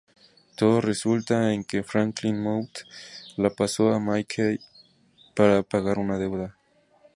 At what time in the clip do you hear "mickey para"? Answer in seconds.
3.99-5.61